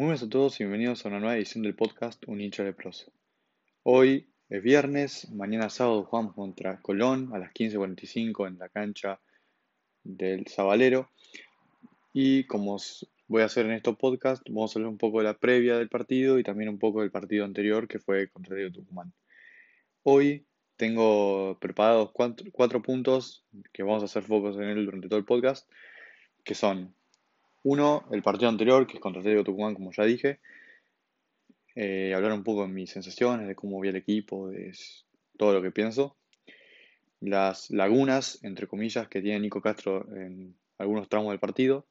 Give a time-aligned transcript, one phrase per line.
[0.00, 2.72] Muy buenas a todos y bienvenidos a una nueva edición del podcast Un hincha de
[2.72, 3.12] prosa.
[3.82, 9.20] Hoy es viernes, mañana sábado jugamos contra Colón a las 15.45 en la cancha
[10.02, 11.10] del Zabalero.
[12.14, 12.78] Y como
[13.28, 15.90] voy a hacer en estos podcasts, vamos a hablar un poco de la previa del
[15.90, 19.12] partido y también un poco del partido anterior que fue contra el Tucumán.
[20.02, 20.46] Hoy
[20.76, 25.70] tengo preparados cuatro, puntos que vamos a hacer focos en él durante todo el podcast,
[26.42, 26.94] que son
[27.62, 30.40] uno, el partido anterior, que es contra el Tucumán, como ya dije,
[31.74, 34.72] eh, hablar un poco de mis sensaciones, de cómo vi el equipo, de
[35.36, 36.16] todo lo que pienso.
[37.20, 41.86] Las lagunas, entre comillas, que tiene Nico Castro en algunos tramos del partido.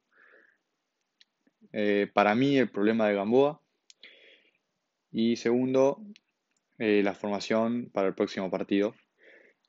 [1.72, 3.62] Eh, para mí, el problema de Gamboa.
[5.12, 6.04] Y segundo,
[6.78, 8.96] eh, la formación para el próximo partido.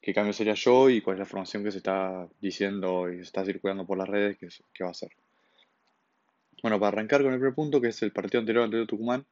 [0.00, 3.22] ¿Qué cambio sería yo y cuál es la formación que se está diciendo y se
[3.22, 5.10] está circulando por las redes que, va a ser?
[6.62, 9.24] Bueno, para arrancar con el primer punto, que es el partido anterior ante Tucumán,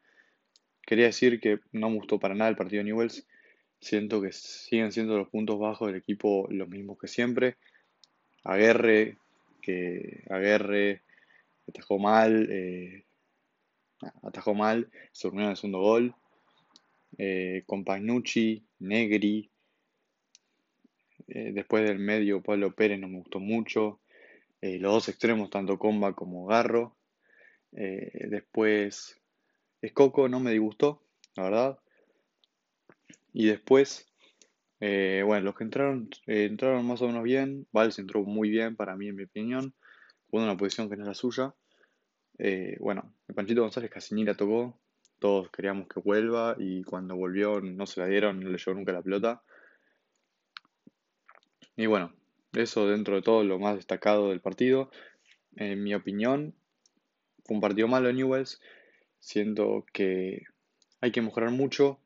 [0.82, 3.26] quería decir que no me gustó para nada el partido de Newells.
[3.80, 7.56] Siento que siguen siendo los puntos bajos del equipo los mismos que siempre.
[8.44, 9.18] Aguerre,
[9.60, 11.02] que Aguerre
[11.68, 13.04] atajó mal, eh,
[14.22, 16.14] atajó mal, se durmió en el segundo gol
[17.18, 17.84] eh, con
[18.78, 19.50] Negri.
[21.28, 24.00] Eh, después del medio, Pablo Pérez no me gustó mucho.
[24.60, 26.97] Eh, los dos extremos, tanto Comba como Garro.
[27.72, 29.20] Eh, después,
[29.80, 31.02] Escoco no me disgustó,
[31.36, 31.78] la verdad.
[33.32, 34.06] Y después,
[34.80, 37.66] bueno, los que entraron, entraron más o menos bien.
[37.72, 39.74] Valls entró muy bien, para mí, en mi opinión.
[40.30, 41.54] Jugando una posición que no es la suya.
[42.80, 44.80] bueno, el Panchito González casi ni la tocó
[45.18, 48.92] todos queríamos que vuelva y cuando volvió no se la dieron, no le llevó nunca
[48.92, 49.42] la pelota.
[51.76, 52.12] Y bueno,
[52.52, 54.90] eso dentro de todo lo más destacado del partido.
[55.56, 56.54] En mi opinión,
[57.48, 58.60] fue un partido malo Newells.
[59.18, 60.44] Siento que
[61.00, 61.98] hay que mejorar mucho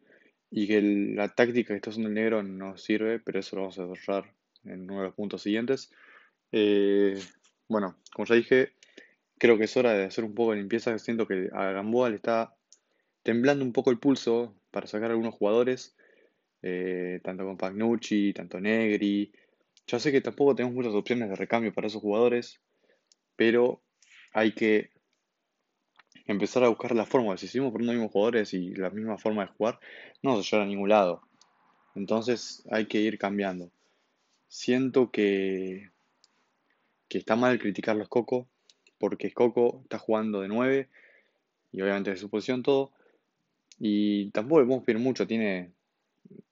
[0.51, 3.79] y que la táctica que está haciendo el negro no sirve, pero eso lo vamos
[3.79, 4.33] a desarrollar
[4.65, 5.91] en uno de los puntos siguientes.
[6.53, 7.21] Eh,
[7.67, 8.73] bueno, como ya dije,
[9.37, 10.97] creo que es hora de hacer un poco de limpieza.
[11.01, 12.55] Siento que a Gamboa le está
[13.25, 15.97] temblando un poco el pulso para sacar a algunos jugadores,
[16.63, 19.33] eh, tanto con Pagnucci, tanto Negri.
[19.89, 22.61] Ya sé que tampoco tenemos muchas opciones de recambio para esos jugadores,
[23.35, 23.83] pero
[24.33, 24.92] hay que
[26.27, 27.37] empezar a buscar la forma.
[27.37, 29.81] Si seguimos poniendo los mismos jugadores y la misma forma de jugar,
[30.23, 31.23] no vamos a a ningún lado.
[31.95, 33.71] Entonces hay que ir cambiando.
[34.49, 35.91] Siento que,
[37.09, 38.49] que está mal criticar los Coco,
[38.99, 40.89] porque Coco está jugando de 9
[41.73, 42.93] y obviamente de su posición todo,
[43.79, 45.73] y tampoco le podemos pedir mucho, tiene.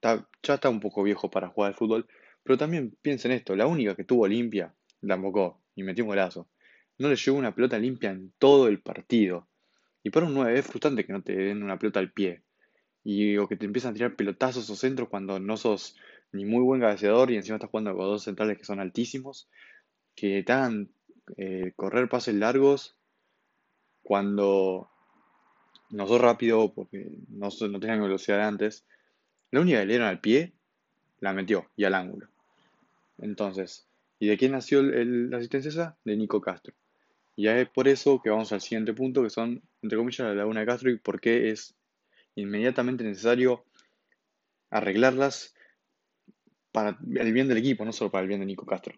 [0.01, 2.07] ya está un poco viejo para jugar al fútbol.
[2.43, 6.47] Pero también piensen esto, la única que tuvo limpia, la embocó y metió un golazo.
[6.97, 9.47] No le llegó una pelota limpia en todo el partido.
[10.03, 12.41] Y para un 9 es frustrante que no te den una pelota al pie.
[13.03, 15.95] Y o que te empiezan a tirar pelotazos o centros cuando no sos
[16.31, 19.49] ni muy buen cabeceador y encima estás jugando con dos centrales que son altísimos.
[20.15, 20.89] Que te hagan
[21.37, 22.95] eh, correr pases largos
[24.03, 24.89] cuando
[25.89, 28.85] no sos rápido porque no, no tenía velocidad antes.
[29.51, 30.53] La única que le dieron al pie,
[31.19, 32.27] la metió y al ángulo.
[33.19, 33.87] Entonces,
[34.19, 35.97] ¿y de quién nació la asistencia esa?
[36.03, 36.73] De Nico Castro.
[37.35, 40.61] Y es por eso que vamos al siguiente punto, que son, entre comillas, la laguna
[40.61, 41.75] de Castro y por qué es
[42.35, 43.65] inmediatamente necesario
[44.69, 45.53] arreglarlas
[46.71, 48.95] para el bien del equipo, no solo para el bien de Nico Castro.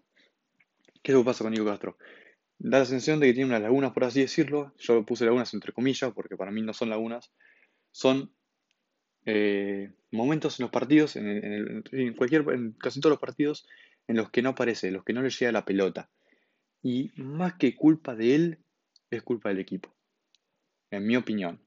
[1.02, 1.98] ¿Qué es lo que pasa con Nico Castro?
[2.64, 4.74] da la sensación de que tiene unas lagunas, por así decirlo.
[4.80, 7.32] Yo puse lagunas entre comillas, porque para mí no son lagunas.
[7.92, 8.32] Son
[9.26, 11.84] eh, momentos en los partidos, en,
[12.16, 13.68] cualquier, en casi todos los partidos,
[14.08, 16.10] en los que no aparece, en los que no le llega la pelota.
[16.84, 18.60] Y más que culpa de él,
[19.10, 19.96] es culpa del equipo.
[20.92, 21.62] En mi opinión.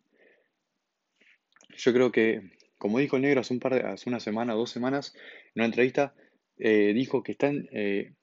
[1.75, 4.71] Yo creo que, como dijo el negro hace, un par hace una semana o dos
[4.71, 5.15] semanas,
[5.55, 6.15] en una entrevista,
[6.59, 8.15] eh, dijo que están eh,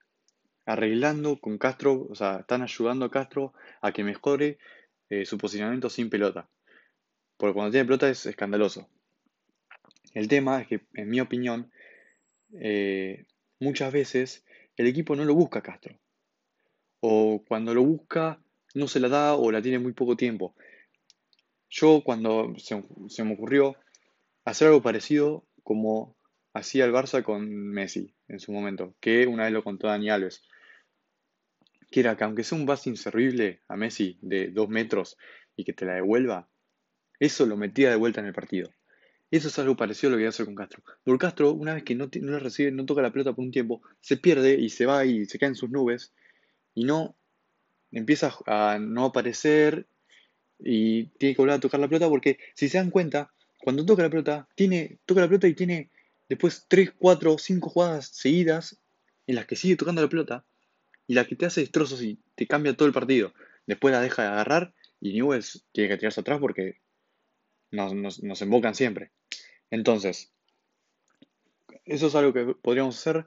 [0.65, 4.59] arreglando con Castro, o sea, están ayudando a Castro a que mejore
[5.09, 6.47] eh, su posicionamiento sin pelota.
[7.37, 8.87] Porque cuando tiene pelota es escandaloso.
[10.13, 11.71] El tema es que, en mi opinión,
[13.59, 14.45] muchas veces
[14.77, 15.97] el equipo no lo busca Castro.
[17.05, 18.39] O cuando lo busca,
[18.75, 20.55] no se la da o la tiene muy poco tiempo.
[21.69, 22.81] Yo cuando se,
[23.25, 23.75] me ocurrió
[24.45, 26.15] hacer algo parecido como
[26.53, 30.43] hacía el Barça con Messi en su momento, que una vez lo contó Dani Alves
[31.91, 35.17] que era que aunque sea un base inservible a Messi de dos metros
[35.57, 36.49] y que te la devuelva,
[37.19, 38.71] eso lo metía de vuelta en el partido.
[39.29, 40.83] Eso es algo parecido a lo que hace con Castro.
[41.03, 43.81] Porque Castro, una vez que no, no recibe, no toca la pelota por un tiempo,
[43.99, 46.13] se pierde y se va y se cae en sus nubes
[46.73, 47.15] y no
[47.91, 49.87] empieza a no aparecer
[50.59, 54.03] y tiene que volver a tocar la pelota porque si se dan cuenta, cuando toca
[54.03, 55.89] la pelota, tiene, toca la pelota y tiene
[56.29, 58.79] después 3, 4, 5 jugadas seguidas
[59.27, 60.45] en las que sigue tocando la pelota
[61.07, 63.33] y la que te hace destrozos y te cambia todo el partido.
[63.67, 66.79] Después la deja de agarrar y Newells tiene que tirarse atrás porque
[67.71, 69.11] nos, nos, nos embocan siempre.
[69.69, 70.31] Entonces,
[71.85, 73.25] eso es algo que podríamos hacer.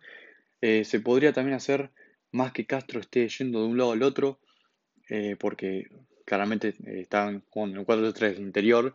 [0.60, 1.90] Eh, se podría también hacer
[2.36, 4.38] más que Castro esté yendo de un lado al otro,
[5.08, 5.88] eh, porque
[6.24, 8.94] claramente eh, están jugando en el 4-3 interior,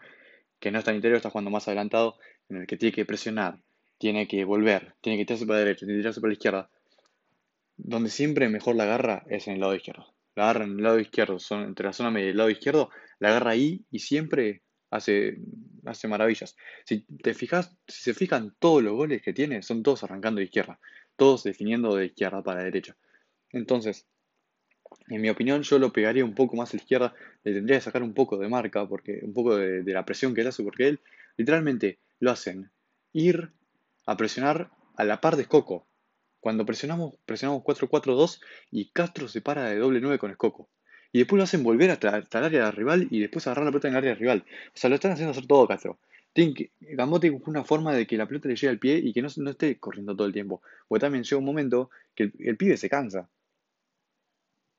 [0.59, 2.17] que no está en interior, está jugando más adelantado,
[2.49, 3.59] en el que tiene que presionar,
[3.97, 6.69] tiene que volver, tiene que tirarse para la derecha, tiene que tirarse para la izquierda.
[7.77, 10.13] Donde siempre mejor la agarra es en el lado izquierdo.
[10.35, 12.89] La agarra en el lado izquierdo, son, entre la zona media y el lado izquierdo,
[13.19, 14.61] la agarra ahí y siempre
[14.91, 15.38] hace,
[15.85, 16.55] hace maravillas.
[16.85, 20.45] Si te fijas, si se fijan, todos los goles que tiene son todos arrancando de
[20.45, 20.79] izquierda,
[21.15, 22.95] todos definiendo de izquierda para derecha.
[23.53, 24.06] Entonces,
[25.07, 27.13] en mi opinión, yo lo pegaría un poco más a la izquierda,
[27.44, 30.42] le tendría que sacar un poco de marca, porque un poco de, la presión que
[30.42, 31.00] él hace, porque él
[31.38, 32.71] literalmente lo hacen
[33.13, 33.51] ir
[34.06, 35.88] a presionar a la par de Escoco.
[36.39, 40.69] Cuando presionamos, presionamos 4-4-2 y Castro se para de doble 9 con Escoco.
[41.13, 43.94] Y después lo hacen volver hasta, el área rival y después agarrar la pelota en
[43.94, 44.45] el área rival.
[44.68, 46.00] O sea, lo están haciendo hacer todo Castro.
[46.33, 49.21] Tienen que, tiene una forma de que la pelota le llegue al pie y que
[49.21, 50.62] no, no esté corriendo todo el tiempo.
[50.88, 53.30] Porque también llega un momento que el, pibe se cansa.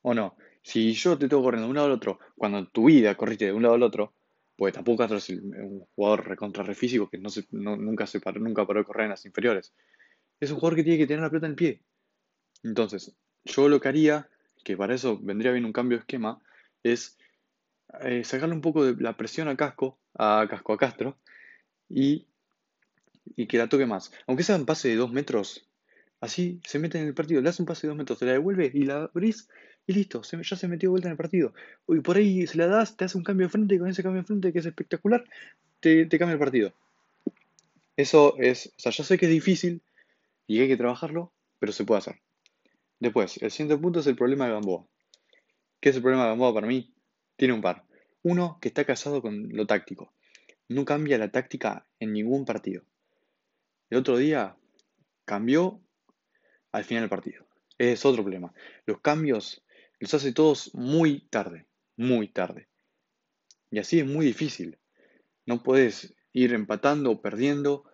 [0.03, 0.37] ¿O no?
[0.61, 3.45] Si yo te tengo corriendo de un lado al otro, cuando en tu vida corriste
[3.45, 4.13] de un lado al otro,
[4.55, 7.29] pues tampoco es un jugador recontra físico que no
[7.75, 9.73] nunca, se paró, nunca paró de correr en las inferiores.
[10.39, 11.81] Es un jugador que tiene que tener la pelota en el pie.
[12.61, 14.29] Entonces, yo lo que haría
[14.63, 16.41] que para eso vendría bien un cambio de esquema,
[16.81, 17.17] es
[18.01, 21.17] eh, sacarle un poco de la presión a Casco, a Casco a Castro,
[21.89, 22.27] y,
[23.47, 24.11] que la toque más.
[24.27, 25.67] Aunque sea un pase de dos metros,
[26.21, 28.33] así se mete en el partido, le hace un pase de dos metros, se la
[28.33, 29.49] devuelve y la abrís
[29.85, 31.53] y listo, ya se metió vuelta en el partido.
[31.87, 34.03] Y por ahí se la das, te hace un cambio de frente y con ese
[34.03, 35.25] cambio de frente que es espectacular,
[35.79, 36.73] te, te cambia el partido.
[37.97, 39.81] Eso es, o sea, ya sé que es difícil
[40.47, 42.21] y hay que trabajarlo, pero se puede hacer.
[42.99, 44.85] Después, el siguiente punto es el problema de Gamboa.
[45.79, 46.93] ¿Qué es el problema de Gamboa para mí?
[47.35, 47.83] Tiene un par.
[48.21, 50.13] Uno, que está casado con lo táctico.
[50.69, 52.83] No cambia la táctica en ningún partido.
[53.89, 54.55] El otro día
[55.25, 55.81] cambió
[56.71, 57.45] al final del partido.
[57.77, 58.53] Es otro problema.
[58.85, 59.62] Los cambios
[60.03, 61.65] los hace todos muy tarde.
[61.95, 62.67] Muy tarde.
[63.71, 64.77] Y así es muy difícil.
[65.45, 67.85] No puedes ir empatando o perdiendo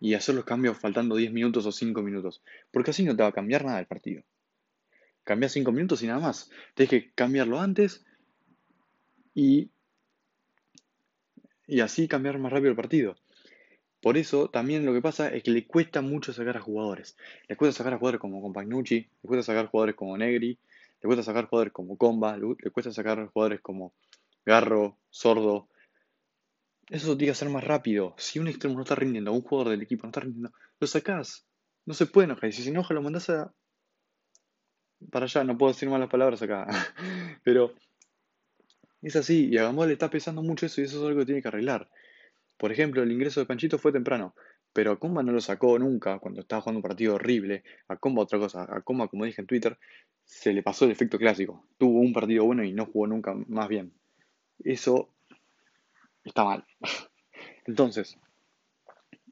[0.00, 2.42] y hacer los cambios faltando 10 minutos o 5 minutos.
[2.70, 4.22] Porque así no te va a cambiar nada el partido.
[5.24, 6.50] Cambia 5 minutos y nada más.
[6.74, 8.02] Tienes que cambiarlo antes
[9.34, 9.70] y,
[11.66, 13.14] y así cambiar más rápido el partido.
[14.00, 17.14] Por eso también lo que pasa es que le cuesta mucho sacar a jugadores.
[17.46, 20.58] Le cuesta sacar a jugadores como Compagnucci, le cuesta sacar jugadores como Negri,
[21.02, 23.94] le cuesta sacar jugadores como Comba, le cuesta sacar jugadores como
[24.46, 25.68] Garro, Sordo.
[26.88, 28.14] Eso tiene que ser más rápido.
[28.18, 31.46] Si un extremo no está rindiendo, un jugador del equipo no está rindiendo, lo sacás.
[31.86, 32.50] No se puede enojar.
[32.50, 33.52] Y si se enoja, lo mandás a,
[35.10, 36.66] para allá, no puedo decir malas palabras acá.
[37.44, 37.74] Pero
[39.00, 41.26] es así, y a Gamboa le está pesando mucho eso y eso es algo que
[41.26, 41.90] tiene que arreglar.
[42.56, 44.34] Por ejemplo, el ingreso de Panchito fue temprano,
[44.72, 47.62] pero a Comba no lo sacó nunca cuando estaba jugando un partido horrible.
[47.88, 49.78] A Comba otra cosa, a Comba, como dije en Twitter,
[50.24, 51.64] se le pasó el efecto clásico.
[51.78, 53.92] Tuvo un partido bueno y no jugó nunca más bien.
[54.64, 55.08] Eso
[56.24, 56.64] está mal.
[57.66, 58.18] Entonces,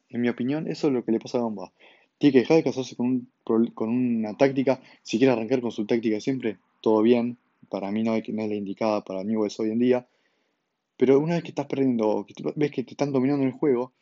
[0.08, 1.72] en mi opinión, eso es lo que le pasa a Gamba
[2.20, 4.82] tiene que dejar de casarse con, con una táctica.
[5.02, 7.38] Si quiere arrancar con su táctica siempre, todo bien.
[7.70, 10.06] Para mí no es, no es la indicada para Newell's hoy en día.
[10.98, 13.92] Pero una vez que estás perdiendo, que ves que te están dominando el juego,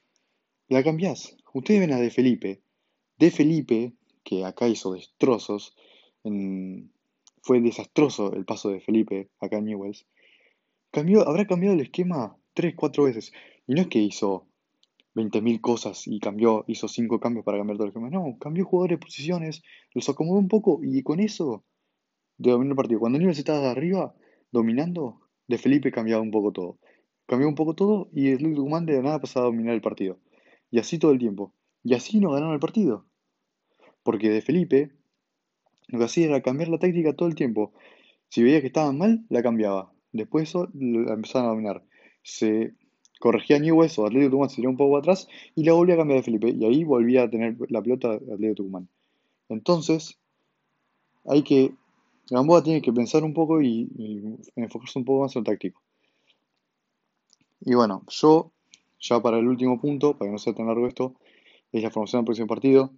[0.69, 1.37] la cambiás.
[1.53, 2.63] Ustedes ven a De Felipe.
[3.19, 5.75] De Felipe, que acá hizo destrozos,
[7.43, 10.07] fue desastroso el paso de Felipe acá en Newells.
[10.91, 13.33] Cambió, habrá cambiado el esquema tres, cuatro veces.
[13.67, 14.47] Y no es que hizo
[15.15, 18.11] 20.000 cosas y cambió, hizo 5 cambios para cambiar todo el esquema.
[18.11, 19.63] No, cambió jugadores, posiciones,
[19.95, 21.65] los acomodó un poco y con eso
[22.37, 23.01] dominó el partido.
[23.01, 24.15] Cuando Newell's estaba arriba,
[24.53, 26.79] dominando, de Felipe cambiaba un poco todo.
[27.27, 30.19] Cambió un poco todo y el Tucumán de nada pasaba a dominar el partido.
[30.71, 31.53] Y así todo el tiempo.
[31.85, 33.07] Y así no ganaron el partido.
[34.03, 34.93] Porque de Felipe
[35.89, 37.73] lo que hacía era cambiar la táctica todo el tiempo.
[38.29, 39.93] Si veía que estaban mal, la cambiaba.
[40.13, 41.83] Después eso la empezaron a dominar.
[42.23, 42.75] Se
[43.19, 46.25] corregía Newell's o Atlético Tucumán se un poco atrás y la volvía a cambiar de
[46.25, 48.89] Felipe y ahí volvía a tener la pelota Atlético Tucumán.
[49.49, 50.19] Entonces,
[51.25, 51.75] hay que,
[52.31, 53.89] Gamboa tiene que pensar un poco y,
[54.57, 55.83] enfocarse un poco más en lo táctico.
[57.61, 58.53] Y bueno, yo,
[59.01, 61.15] ya para el último punto, para que no sea tan largo esto,
[61.73, 62.93] es la formación del próximo partido.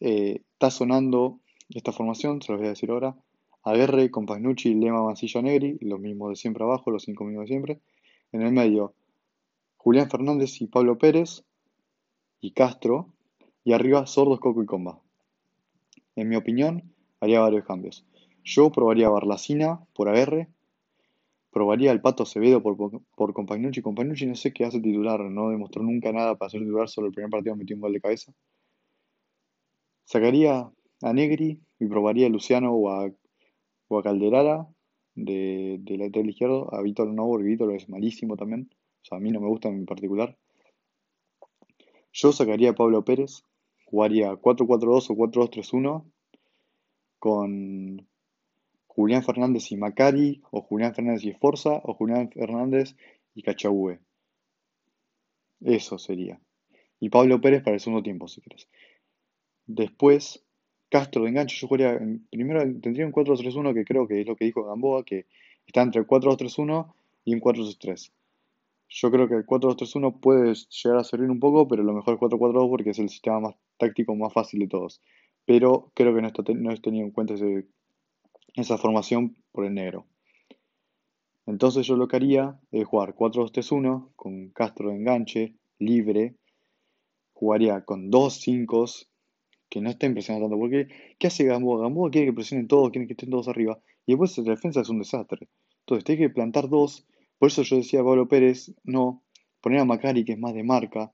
[0.00, 3.16] Eh, está sonando esta formación, se los voy a decir ahora.
[3.62, 7.80] Aguerre, Compagnucci, Lema, Mancilla, Negri, los mismos de siempre abajo, los cinco mismos de siempre.
[8.32, 8.94] En el medio,
[9.78, 11.44] Julián Fernández y Pablo Pérez
[12.40, 13.08] y Castro.
[13.64, 15.00] Y arriba, Sordos, Coco y Comba.
[16.16, 18.04] En mi opinión, haría varios cambios.
[18.44, 20.48] Yo probaría Barlacina por AR.
[21.54, 22.76] Probaría al Pato Acevedo por,
[23.14, 23.80] por Compagnucci.
[23.80, 27.12] Compagnucci no sé qué hace titular, no demostró nunca nada para ser titular, solo el
[27.12, 28.34] primer partido metió un gol de cabeza.
[30.04, 30.68] Sacaría
[31.00, 33.08] a Negri y probaría a Luciano o a,
[33.86, 34.66] o Calderara
[35.14, 38.68] de, de lateral izquierdo, a Víctor no, porque Víctor es malísimo también.
[39.02, 40.36] O sea, a mí no me gusta en particular.
[42.12, 43.44] Yo sacaría a Pablo Pérez,
[43.84, 46.04] jugaría 4-4-2 o 4-2-3-1
[47.20, 48.08] con
[48.94, 52.96] Julián Fernández y Macari, o Julián Fernández y Forza, o Julián Fernández
[53.34, 53.98] y Cachahue.
[55.60, 56.40] Eso sería.
[57.00, 58.68] Y Pablo Pérez para el segundo tiempo, si quieres.
[59.66, 60.44] Después,
[60.88, 61.98] Castro de enganche, yo jugaría,
[62.30, 65.26] primero tendría un 4-3-1 que creo que es lo que dijo Gamboa, que
[65.66, 68.12] está entre el 4-2-3-1 y un 4-3-3.
[68.88, 72.20] Yo creo que el 4-2-3-1 puede llegar a servir un poco, pero lo mejor es
[72.20, 75.00] 4-4-2 porque es el sistema más táctico más fácil de todos.
[75.46, 77.34] Pero creo que no, está, no tenido en cuenta
[78.54, 80.06] esa formación por el negro.
[81.46, 86.34] Entonces yo lo que haría es jugar 4-2-3-1 con Castro de enganche, libre.
[87.34, 88.86] Jugaría con dos 5
[89.68, 90.60] que no estén presionando tanto.
[90.60, 91.82] Porque, ¿qué hace Gamboa?
[91.82, 93.78] Gamboa quiere que presionen todos, quiere que estén todos arriba.
[94.06, 95.48] Y después la defensa es un desastre.
[95.80, 97.04] Entonces, tiene que plantar dos.
[97.38, 99.22] Por eso yo decía a Pablo Pérez, no,
[99.60, 101.12] poner a Macari, que es más de marca,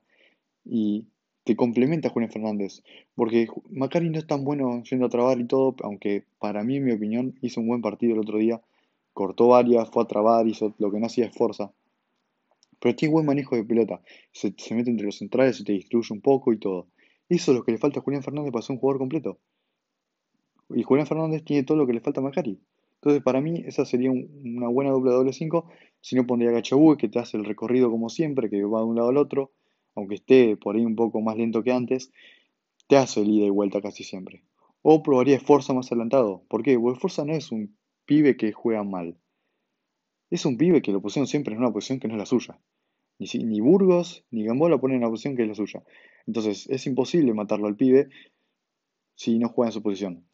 [0.63, 1.07] y
[1.43, 2.83] que complementa a Julián Fernández.
[3.15, 6.85] Porque Macari no es tan bueno yendo a trabar y todo, aunque para mí, en
[6.85, 8.61] mi opinión, hizo un buen partido el otro día.
[9.13, 11.71] Cortó varias, fue a trabar, hizo lo que no hacía es fuerza.
[12.79, 14.01] Pero tiene buen manejo de pelota.
[14.31, 16.87] Se, se mete entre los centrales, se te distribuye un poco y todo.
[17.29, 19.37] Eso es lo que le falta a Julián Fernández para ser un jugador completo.
[20.69, 22.59] Y Julián Fernández tiene todo lo que le falta a Macari.
[22.95, 25.65] Entonces, para mí, esa sería una buena doble doble 5.
[26.01, 28.95] Si no, pondría a que te hace el recorrido como siempre, que va de un
[28.95, 29.51] lado al otro,
[29.95, 32.11] aunque esté por ahí un poco más lento que antes,
[32.87, 34.43] te hace el ida y vuelta casi siempre.
[34.81, 36.43] O probaría Forza más adelantado.
[36.47, 36.77] ¿Por qué?
[36.77, 39.17] Porque Forza no es un pibe que juega mal.
[40.29, 42.59] Es un pibe que lo pusieron siempre en una posición que no es la suya.
[43.19, 45.83] Ni, Burgos ni Gamboa ponen en una posición que es la suya.
[46.25, 48.09] Entonces es imposible matarlo al pibe
[49.15, 50.25] si no juega en su posición.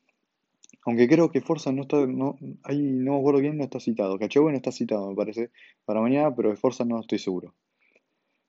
[0.86, 4.18] Aunque creo que Forza no está, no, ahí no me acuerdo quién no está citado.
[4.18, 5.52] Cachagüe no está citado, me parece,
[5.84, 7.54] para mañana, pero de Forza no estoy seguro.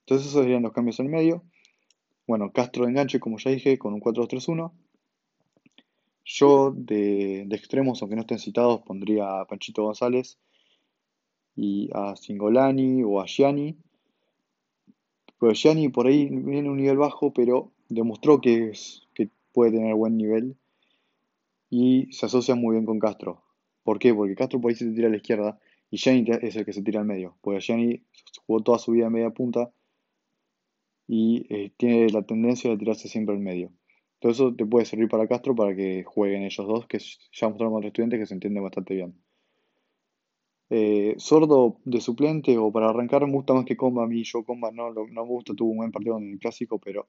[0.08, 1.42] Entonces esos serían los cambios en el medio.
[2.26, 4.72] Bueno, Castro de enganche, como ya dije, con un 4-2-3-1.
[6.24, 10.38] Yo de, extremos, aunque no estén citados, pondría a Panchito González
[11.54, 13.76] y a Singolani o a Gianni.
[15.38, 18.72] Pero Gianni por ahí viene un nivel bajo, pero demostró que,
[19.12, 20.56] que puede tener buen nivel
[21.68, 23.42] y se asocia muy bien con Castro.
[23.82, 24.14] ¿Por qué?
[24.14, 25.58] Porque Castro por ahí se tira a la izquierda
[25.90, 27.36] y Gianni es el que se tira al medio.
[27.42, 28.04] Porque Gianni
[28.46, 29.70] jugó toda su vida en media punta
[31.08, 33.72] y eh, tiene la tendencia de tirarse siempre al medio.
[34.20, 37.74] Todo eso te puede servir para Castro para que jueguen ellos dos, que ya mostraron
[37.74, 39.14] otros estudiantes que se entienden bastante bien.
[40.70, 44.04] Eh, sordo de suplente o para arrancar me gusta más que Comba.
[44.04, 46.78] A mí yo Comba no, no me gusta, tuvo un buen partido en el clásico,
[46.78, 47.06] pero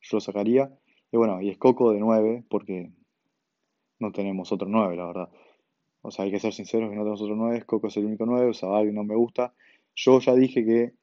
[0.00, 0.72] yo lo sacaría.
[1.10, 2.90] Y bueno, y es Coco de 9, porque
[3.98, 5.28] no tenemos otro 9, la verdad.
[6.00, 7.64] O sea, hay que ser sinceros que no tenemos otro 9.
[7.66, 9.54] Coco es el único 9, o sea, no me gusta.
[9.94, 10.94] Yo ya dije que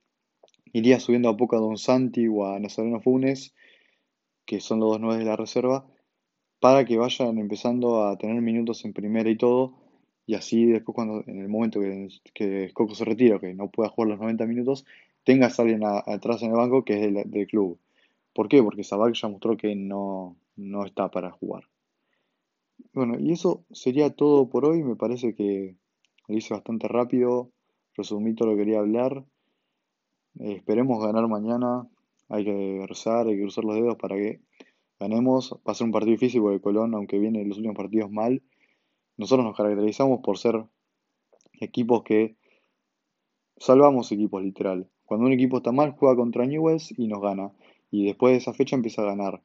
[0.74, 3.54] iría subiendo a poco a Don Santi o a Nazareno Funes,
[4.46, 5.86] que son los dos 9 de la reserva,
[6.60, 9.76] para que vayan empezando a tener minutos en primera y todo
[10.30, 13.90] y así después cuando en el momento que, que Coco se retira, que no pueda
[13.90, 14.86] jugar los 90 minutos,
[15.24, 17.80] tengas a alguien atrás en el banco que es del, club.
[18.32, 18.62] ¿Por qué?
[18.62, 21.64] Porque Sabac ya mostró que no, no está para jugar.
[22.94, 24.84] Bueno, y eso sería todo por hoy.
[24.84, 25.74] Me parece que
[26.28, 27.50] lo hice bastante rápido.
[27.96, 29.26] Resumí todo lo que quería hablar.
[30.38, 31.88] Eh, esperemos ganar mañana.
[32.28, 34.42] Hay que rezar, hay que cruzar los dedos para que
[35.00, 35.54] ganemos.
[35.68, 38.44] Va a ser un partido difícil porque Colón, aunque viene los últimos partidos mal,
[39.18, 40.64] nosotros nos caracterizamos por ser
[41.60, 42.36] equipos que
[43.58, 44.90] salvamos equipos, literal.
[45.06, 47.52] Cuando un equipo está mal, juega contra Newells y nos gana.
[47.92, 49.42] Y después de esa fecha empieza a ganar.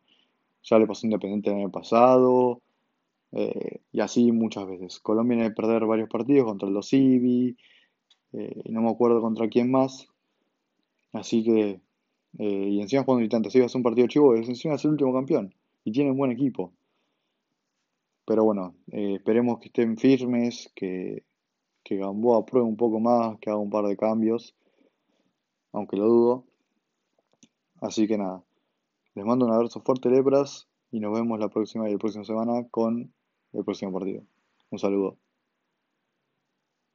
[0.63, 2.61] Ya le pasó Independiente el año pasado.
[3.33, 5.01] Eh, y así muchas veces.
[5.01, 7.57] Colombia viene a perder varios partidos contra el Dosivi.
[8.33, 10.09] Eh, no me acuerdo contra quién más.
[11.15, 11.81] Así que.
[12.39, 13.49] Eh, y encima jugando visitante.
[13.49, 14.35] Así va a ser un partido chivo.
[14.35, 15.55] Encima es el último campeón.
[15.85, 16.73] Y tiene un buen equipo.
[18.27, 21.25] Pero bueno, eh, esperemos que estén firmes, que,
[21.83, 24.55] que Gamboa pruebe un poco más, que haga un par de cambios,
[25.73, 26.45] aunque lo dudo.
[27.81, 28.43] Así que nada,
[29.15, 32.67] les mando un abrazo fuerte, Lepras, y nos vemos la próxima y la próxima semana
[32.71, 33.13] con
[33.53, 34.23] el próximo partido.
[34.71, 35.24] Un saludo.